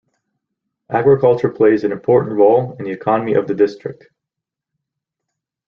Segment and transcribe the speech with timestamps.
[0.89, 4.07] Agriculture plays an important role in the economy of the District.